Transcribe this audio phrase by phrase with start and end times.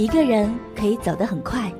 [0.00, 1.70] 一个人可以走得很快，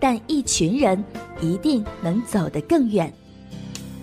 [0.00, 1.04] 但一群人
[1.40, 3.14] 一定能走得更远。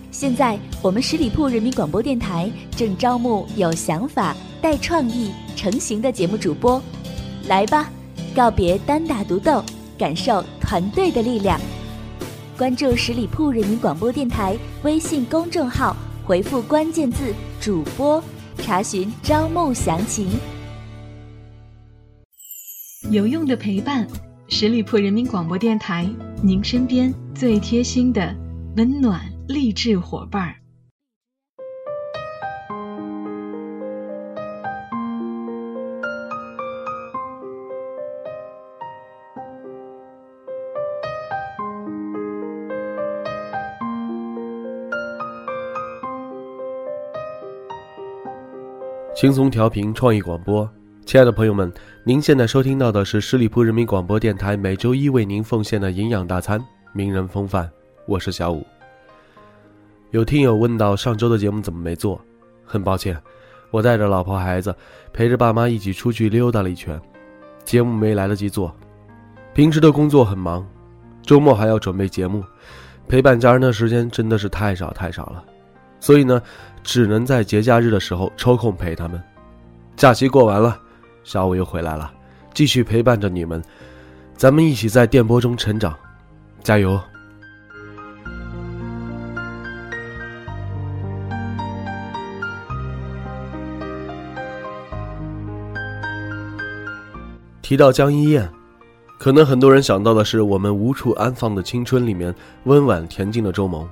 [0.09, 6.81] 现在，我们十里铺人民广播电台正招募有想法、带创意、成型的节目主播，
[7.49, 7.89] 来吧，
[8.33, 9.61] 告别单打独斗，
[9.97, 11.59] 感受团队的力量。
[12.57, 15.93] 关注十里铺人民广播电台微信公众号，
[16.23, 18.23] 回复关键字“主播”，
[18.59, 20.29] 查询招募详情。
[23.11, 24.07] 有用的陪伴，
[24.47, 26.09] 十里铺人民广播电台，
[26.41, 28.33] 您身边最贴心的
[28.77, 29.19] 温暖。
[29.49, 30.55] 励志伙伴儿，
[49.13, 50.65] 轻松调频创意广播，
[51.11, 51.69] 亲爱的朋友们，
[52.05, 56.57] 您现在收听到的是十里铺人民广播电台每周一为您奉献的营养大餐——
[56.95, 57.69] 名人风范。
[58.05, 58.65] 我是小五。
[60.11, 62.17] 有听友问到上周的节目怎么没做？
[62.63, 63.21] 很抱歉，
[63.71, 64.73] 我带着老婆孩子，
[65.11, 66.97] 陪着爸妈一起出去溜达了一圈，
[67.65, 68.73] 节目没来得及做。
[69.53, 70.65] 平时的工作很忙，
[71.23, 72.41] 周末还要准备节目，
[73.09, 75.43] 陪伴家人的时间真的是太少太少了，
[75.99, 76.41] 所以呢，
[76.81, 79.21] 只能在节假日的时候抽空陪他们。
[79.97, 80.79] 假期过完了，
[81.23, 82.11] 小五又回来了，
[82.53, 83.61] 继续陪伴着你们，
[84.35, 85.95] 咱们一起在电波中成长，
[86.63, 86.99] 加油！
[97.61, 98.49] 提到江一燕，
[99.17, 102.35] 可能很多人想到的是我们无处安放的青春里面
[102.65, 103.87] 温婉恬静的周萌，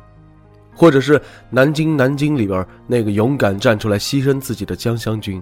[0.75, 5.41] 或者是南京南京里边那个勇敢站出来牺牲自己的江湘君。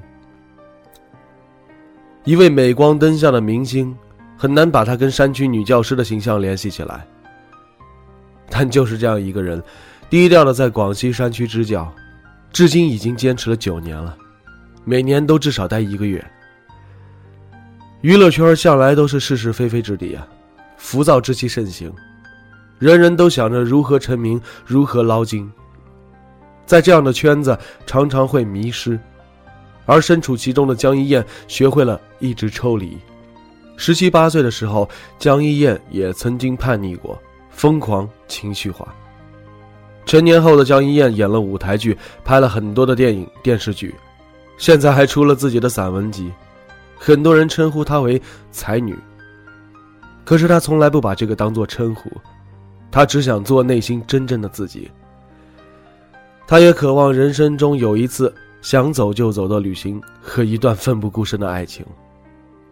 [2.27, 3.95] 一位镁光灯下的明星，
[4.35, 7.07] 很难把他跟山区女教师的形象联系起来。
[8.49, 9.63] 但就是这样一个人，
[10.09, 11.89] 低调的在广西山区支教，
[12.51, 14.13] 至今已经坚持了九年了，
[14.83, 16.21] 每年都至少待一个月。
[18.01, 20.27] 娱乐圈向来都是是是非非之地啊，
[20.75, 21.89] 浮躁之气盛行，
[22.77, 25.49] 人人都想着如何成名，如何捞金。
[26.65, 28.99] 在这样的圈子，常常会迷失，
[29.87, 32.95] 而身处其中的江一燕学会了一直抽离。
[33.75, 34.87] 十七八岁的时候，
[35.17, 38.93] 江一燕也曾经叛逆过，疯狂情绪化。
[40.05, 43.93] 成年后的江一燕演了舞台剧，拍了很多的电影电视剧，
[44.57, 46.31] 现在还出了自己的散文集。
[46.97, 48.19] 很多人称呼她为
[48.51, 48.97] 才女，
[50.25, 52.09] 可是她从来不把这个当做称呼，
[52.89, 54.89] 她只想做内心真正的自己。
[56.47, 58.33] 她也渴望人生中有一次
[58.69, 61.85] 想走就走的旅行和一段奋不顾身的爱情，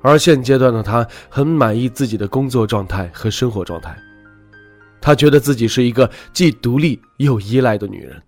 [0.01, 3.95] 而现阶段的她很满意自己的工作状态和生活状态，
[5.00, 8.22] 她觉得自己是一个既独立又依赖的女人。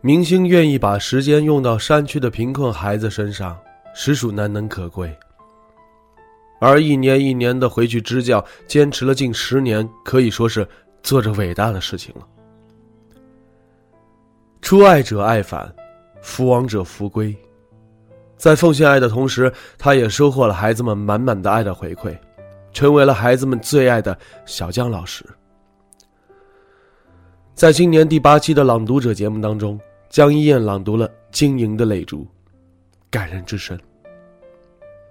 [0.00, 3.56] 明星愿意把时间用到山区的贫困孩子身上，
[3.94, 5.16] 实属难能可贵。
[6.60, 10.66] 而一年一年的回去支教，坚持了近十年，可以说是
[11.02, 12.26] 做着伟大的事情了。
[14.60, 15.74] 出爱者爱返，
[16.22, 17.34] 福往者福归。
[18.36, 22.16] 在奉献爱的同时，他也收获了孩子们满满的爱的回馈，
[22.72, 24.16] 成为了孩子们最爱的
[24.46, 25.24] 小江老师。
[27.54, 29.80] 在今年第八期的《朗读者》节目当中。
[30.10, 32.24] 江一燕朗读了《晶莹的泪珠》，
[33.12, 33.78] 感人至深。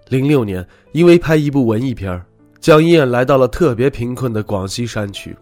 [0.10, 2.20] 零六年，因为拍一部文艺片
[2.60, 5.36] 江一燕来到了特别贫困的广西山区。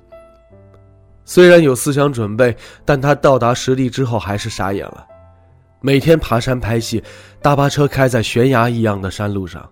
[1.23, 2.55] 虽然有思想准备，
[2.85, 5.05] 但她到达实地之后还是傻眼了。
[5.79, 7.01] 每天爬山拍戏，
[7.41, 9.67] 大巴车开在悬崖一样的山路上。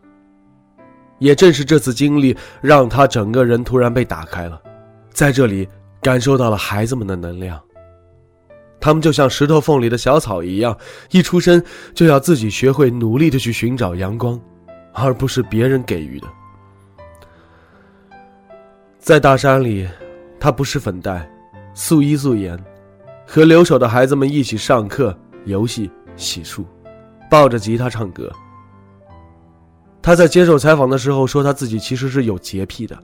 [1.19, 4.61] 也正是这次经历，让她整个人突然被打开了，
[5.11, 5.67] 在这里
[6.01, 7.61] 感受到了孩子们的能量。
[8.79, 10.77] 他们就像石头缝里的小草一样，
[11.11, 11.61] 一出生
[11.93, 14.39] 就要自己学会努力的去寻找阳光，
[14.95, 16.27] 而不是别人给予的。
[18.97, 19.87] 在大山里，
[20.39, 21.29] 他不施粉黛，
[21.75, 22.57] 素衣素颜，
[23.27, 26.63] 和留守的孩子们一起上课、游戏、洗漱，
[27.29, 28.31] 抱着吉他唱歌。
[30.01, 32.97] 他在接受采访的时候说，他自己其实是有洁癖的，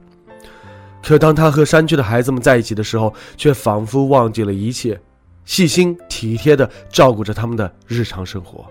[1.04, 5.00] 可当他和山区的孩子们在一起的时候，却仿佛忘记了一切。
[5.44, 8.64] 细心体贴的照顾着他们的日常生活。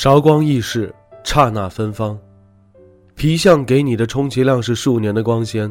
[0.00, 0.90] 韶光易逝，
[1.22, 2.18] 刹那芬芳。
[3.14, 5.70] 皮相给你的充其量是数年的光鲜，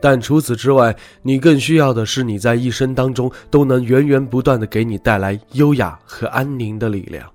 [0.00, 0.92] 但除此之外，
[1.22, 7.30] 你更需要的是你在一生当中都能源源不断的给你带来优雅和安宁的力量。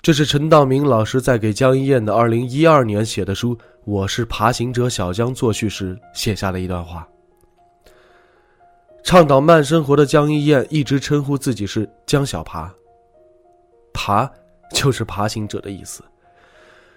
[0.00, 7.04] 这是陈道明老师在给江一燕的二零一二年写的书《我是爬行者小江》作序时写下的一段话。
[9.02, 12.72] 倡导慢生活的江一燕一直称呼自己是江小爬。
[13.92, 14.30] 爬，
[14.72, 16.02] 就是爬行者的意思。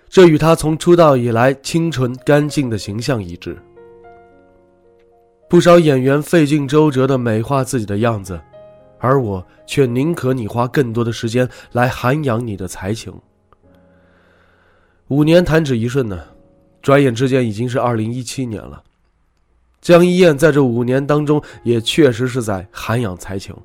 [0.09, 3.57] 这与他从出道以来清纯干净的形象一致。
[5.49, 8.39] 不少演员费尽周折的美化自己的样子，
[8.99, 13.13] 而我却宁可你花更多的时间来涵养你的才情。
[15.07, 16.21] 五年弹指一瞬呢，
[16.81, 18.83] 转眼之间已经是二零一七年了。
[19.79, 23.55] 江一燕在这五年当中，也确实是在涵养才情。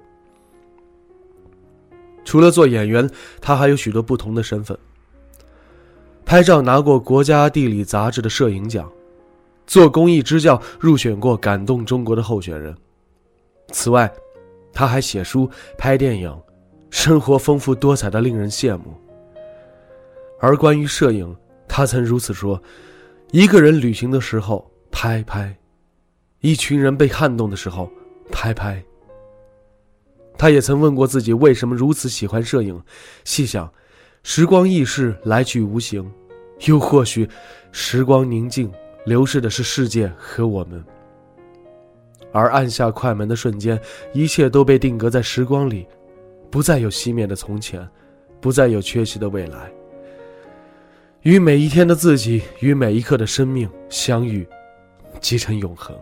[2.24, 3.08] 除了做演员，
[3.40, 4.76] 他还有许多不同的身份。
[6.24, 8.90] 拍照拿过国家地理杂志的摄影奖，
[9.66, 12.74] 做公益支教入选过感动中国的候选人。
[13.72, 14.10] 此外，
[14.72, 16.34] 他还写书、拍电影，
[16.90, 18.94] 生活丰富多彩的令人羡慕。
[20.40, 21.36] 而关于摄影，
[21.68, 22.60] 他曾如此说
[23.32, 25.56] ：“一个人旅行的时候拍拍，
[26.40, 27.90] 一群人被撼动的时候
[28.30, 28.82] 拍拍。”
[30.42, 32.82] 他也曾问过自己为什么如此喜欢摄影，
[33.22, 33.72] 细想，
[34.24, 36.10] 时光易逝，来去无形，
[36.66, 37.28] 又或许，
[37.70, 38.68] 时光宁静，
[39.06, 40.84] 流逝的是世界和我们。
[42.32, 43.80] 而按下快门的瞬间，
[44.12, 45.86] 一切都被定格在时光里，
[46.50, 47.88] 不再有熄灭的从前，
[48.40, 49.70] 不再有缺席的未来。
[51.20, 54.44] 与每一天的自己，与每一刻的生命相遇，
[55.20, 55.96] 即成永恒。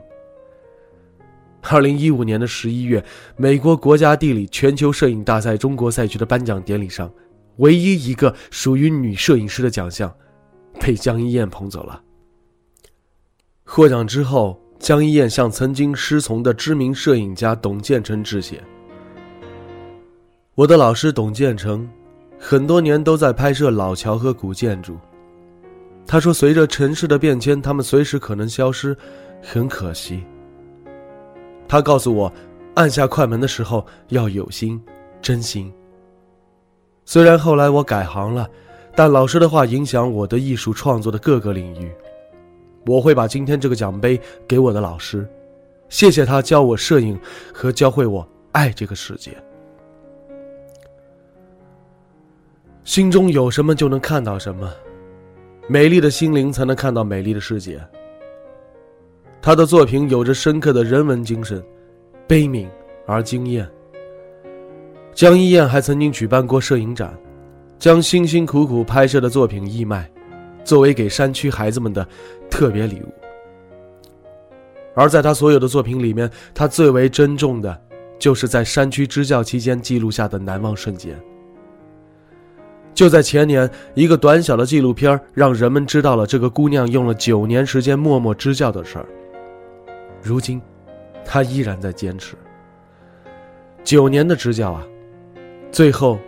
[1.63, 3.05] 二零一五年的十一月，
[3.37, 7.11] 美国国家地理全球摄影大赛中国赛区的颁奖典礼上，
[7.57, 10.13] 唯一一个属于女摄影师的奖项，
[10.81, 12.03] 被江一燕捧走了。
[13.65, 18.63] 获奖之后，江一燕向曾经师从的知名摄影家董建成致谢。
[20.55, 21.89] 我的老师董建成，
[22.39, 24.99] 很多年都在拍摄老桥和古建筑。
[26.07, 28.97] 他说：“随着城市的变迁，他们随时可能消失，
[29.43, 30.25] 很可惜。”
[31.71, 32.33] 他告诉我，
[32.75, 34.83] 按下快门的时候要有心，
[35.23, 35.73] 真心。
[37.05, 38.51] 虽然后来我改行了，
[38.97, 41.89] 但老师的话影响我的艺术创作的各个领域。
[42.87, 45.25] 我会把今天这个奖杯给我的老师，
[45.89, 47.17] 谢谢他教我摄影
[47.55, 49.31] 和教会我爱这个世界。
[52.83, 54.69] 心中有什么就能看到什么，
[55.69, 57.81] 美丽的心灵才能看到美丽的世界。
[59.43, 61.63] 他的作品有着深刻的人文精神，
[62.27, 62.69] 悲悯
[63.07, 63.67] 而惊艳。
[65.15, 67.19] 江一燕还曾经举办过摄影展，
[67.79, 70.11] 将辛辛苦苦拍摄的作品义卖，
[70.63, 72.07] 作为给山区孩子们的
[72.51, 73.13] 特别礼物。
[74.95, 77.81] 而在他所有的作品里面，他最为珍重的，
[78.19, 81.19] 就是在山区支教期间记录下的难忘瞬间。
[82.93, 89.07] 就在前年，一个短小的纪录片让人们知道了这个姑娘用了九年时间默默支教的事儿。
[90.23, 90.61] 如今，
[91.25, 92.37] 他依然在坚持。
[93.83, 94.87] 九年的支教啊，
[95.73, 96.19] 最后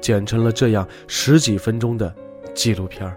[0.00, 2.12] 剪成了这样十几分钟的
[2.54, 3.14] 纪录片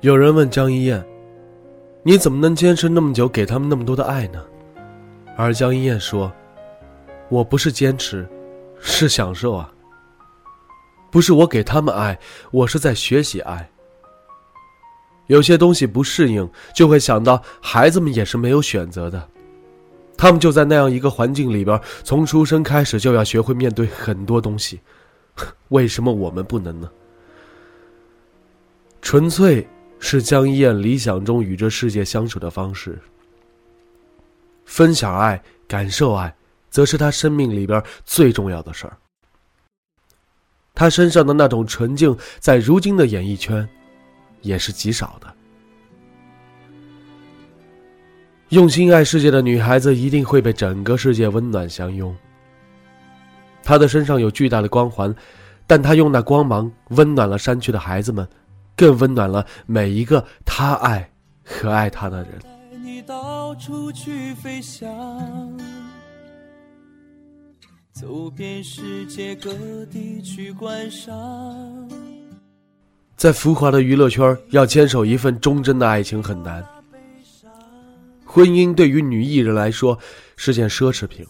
[0.00, 1.04] 有人问江一燕
[2.04, 4.42] ：“你怎么能坚持那么久，给他们那么多的爱呢？”
[5.36, 6.32] 而江一燕说
[7.28, 8.26] ：“我不是坚持。”
[8.80, 9.72] 是享受啊，
[11.10, 12.18] 不是我给他们爱，
[12.50, 13.68] 我是在学习爱。
[15.26, 19.28] 有些东西不适应，就会想到孩子们也是没有选择的，
[20.16, 24.80] 他们就在那样一个环境里边，从出生开始就要学会面对很多东西，
[25.70, 26.88] 为什么我们不能呢？
[29.02, 29.66] 纯粹
[29.98, 32.96] 是江一燕理想中与这世界相处的方式，
[34.64, 36.32] 分享爱，感受爱。
[36.76, 38.94] 则是他生命里边最重要的事儿。
[40.74, 43.66] 他身上的那种纯净，在如今的演艺圈，
[44.42, 45.34] 也是极少的。
[48.50, 52.14] 用心爱世界的女孩子，一定会被整个世界温暖相拥。
[53.62, 55.16] 她的身上有巨大的光环，
[55.66, 58.28] 但她用那光芒温暖了山区的孩子们，
[58.76, 61.10] 更温暖了每一个她爱
[61.42, 62.32] 和爱她的人。
[62.84, 64.86] 你到处去飞翔。
[67.98, 69.54] 走遍世界各
[69.86, 71.10] 地去观赏。
[73.16, 76.62] 在浮华的娱乐圈，要坚守一份忠贞的爱情很难，
[78.26, 79.98] 婚姻对于女艺人来说
[80.36, 81.24] 是件奢侈品。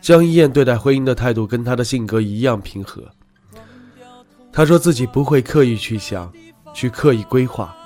[0.00, 3.06] 江一燕对待婚姻的态度跟她的性格一样平和。
[4.50, 6.32] 她说自己不会刻意去想，
[6.72, 7.76] 去刻意规划。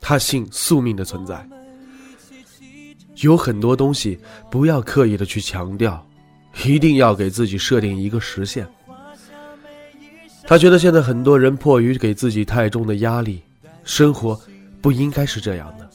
[0.00, 1.46] 她信宿命的存在，
[3.22, 4.18] 有很多东西
[4.50, 6.04] 不要刻意的去强调，
[6.64, 8.66] 一定要给自己设定一个时限。
[10.44, 13.42] 他觉得现在很多人迫于给自己太重的压力，
[13.84, 14.38] 生活
[14.80, 15.90] 不应该是这样的。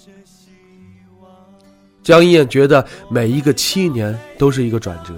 [2.03, 5.13] 江一燕觉得每一个七年都是一个转折，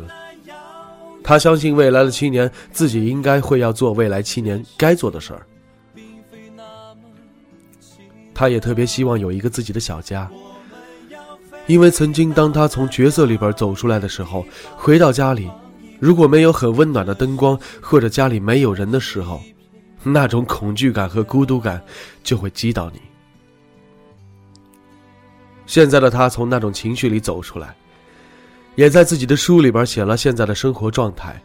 [1.23, 5.47] 他相信未来的七年自己应该会要做未来七年该做的事儿。
[8.33, 10.29] 他也特别希望有一个自己的小家，
[11.67, 15.49] 因为曾经当他从角色里边走出来的时候，回到家里。
[15.99, 19.41] 如果没有很温暖的灯光，或者家里没有人的时候，
[20.03, 21.81] 那种恐惧感和孤独感
[22.23, 22.99] 就会击倒你。
[25.65, 27.73] 现在的他从那种情绪里走出来，
[28.75, 31.41] 也在自己的书里边写了现在的生活状态。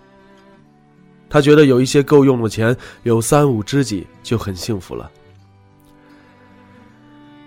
[1.31, 5.09] 他觉得有一些够用的钱，有三五知己就很幸福了。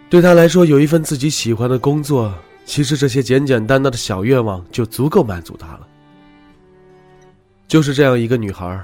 [0.10, 2.34] 对他来说，有一份自己喜欢的工作，
[2.66, 5.88] 其实这些简简单单的小愿望就足够满足他了。
[7.68, 8.80] 就是这样一个女孩，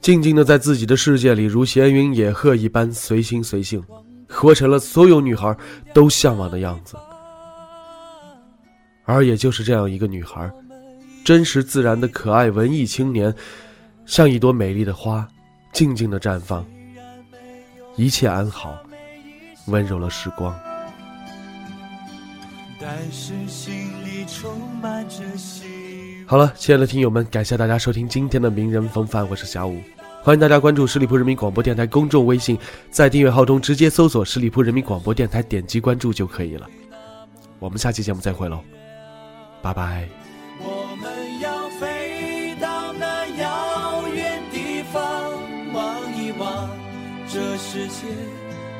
[0.00, 3.82] 静静的在自己的世界里，如闲云野鹤一般随心随性，
[4.28, 5.54] 活成了所有女孩
[5.92, 6.96] 都向往的样子。
[9.04, 10.50] 而也就是这样一个女孩，
[11.24, 13.34] 真实自然的可爱文艺青年，
[14.06, 15.26] 像一朵美丽的花，
[15.72, 16.64] 静静的绽放。
[17.96, 18.78] 一切安好，
[19.66, 20.54] 温柔了时光。
[22.82, 23.74] 但是心
[24.06, 25.22] 里充满着
[26.26, 29.82] 好了，亲爱的听友们，感谢大家收听今天的名人风范，我是小五，
[30.22, 32.56] 欢迎大家关注十里铺人民广播电台公众微信，
[32.90, 36.66] 在订阅号中直接搜索“十里铺人民广播电台”，点击关注就可以了。
[37.58, 38.60] 我们下期节目再会喽，
[39.60, 40.08] 拜拜。
[40.60, 45.02] 我们要飞到那遥远地方，
[45.74, 46.70] 望一望，
[47.28, 48.06] 这世界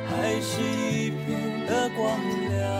[0.08, 2.79] 还是一片的光亮。